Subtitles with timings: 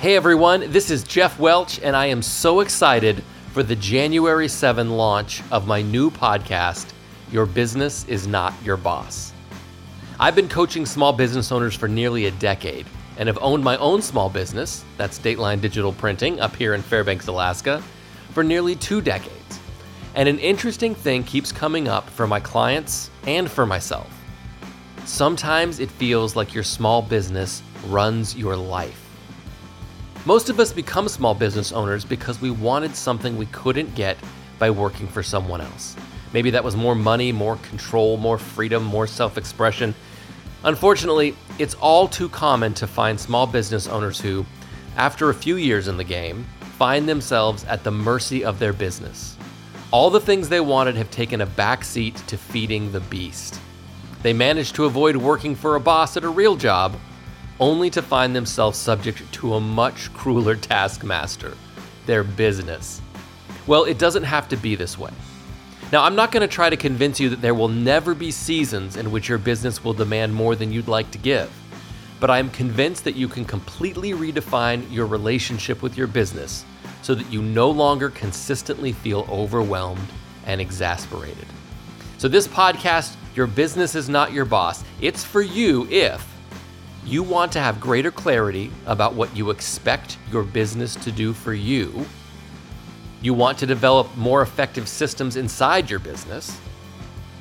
[0.00, 4.90] Hey everyone, this is Jeff Welch, and I am so excited for the January 7
[4.90, 6.92] launch of my new podcast,
[7.32, 9.32] Your Business is Not Your Boss.
[10.20, 14.00] I've been coaching small business owners for nearly a decade and have owned my own
[14.00, 17.82] small business, that's Dateline Digital Printing, up here in Fairbanks, Alaska,
[18.30, 19.58] for nearly two decades.
[20.14, 24.16] And an interesting thing keeps coming up for my clients and for myself.
[25.06, 29.07] Sometimes it feels like your small business runs your life.
[30.28, 34.18] Most of us become small business owners because we wanted something we couldn't get
[34.58, 35.96] by working for someone else.
[36.34, 39.94] Maybe that was more money, more control, more freedom, more self expression.
[40.64, 44.44] Unfortunately, it's all too common to find small business owners who,
[44.98, 46.44] after a few years in the game,
[46.76, 49.34] find themselves at the mercy of their business.
[49.92, 53.58] All the things they wanted have taken a backseat to feeding the beast.
[54.20, 56.96] They managed to avoid working for a boss at a real job
[57.60, 61.56] only to find themselves subject to a much crueler taskmaster
[62.06, 63.00] their business.
[63.66, 65.10] Well, it doesn't have to be this way.
[65.92, 68.96] Now, I'm not going to try to convince you that there will never be seasons
[68.96, 71.50] in which your business will demand more than you'd like to give,
[72.20, 76.64] but I'm convinced that you can completely redefine your relationship with your business
[77.00, 80.08] so that you no longer consistently feel overwhelmed
[80.44, 81.46] and exasperated.
[82.18, 86.26] So, this podcast, Your Business is Not Your Boss, it's for you if
[87.08, 91.54] you want to have greater clarity about what you expect your business to do for
[91.54, 92.04] you.
[93.22, 96.60] You want to develop more effective systems inside your business.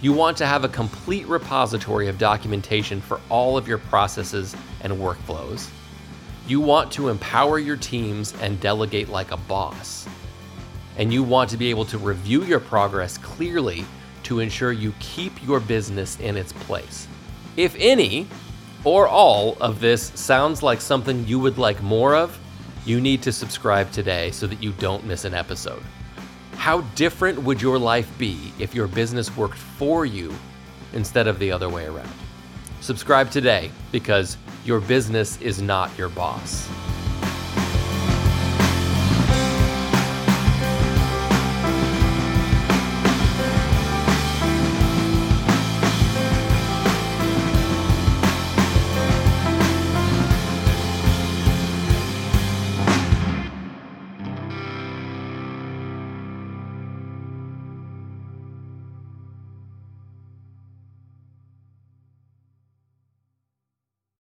[0.00, 4.92] You want to have a complete repository of documentation for all of your processes and
[4.92, 5.68] workflows.
[6.46, 10.06] You want to empower your teams and delegate like a boss.
[10.96, 13.84] And you want to be able to review your progress clearly
[14.22, 17.08] to ensure you keep your business in its place.
[17.56, 18.28] If any,
[18.84, 22.38] or all of this sounds like something you would like more of,
[22.84, 25.82] you need to subscribe today so that you don't miss an episode.
[26.54, 30.34] How different would your life be if your business worked for you
[30.92, 32.10] instead of the other way around?
[32.80, 36.68] Subscribe today because your business is not your boss.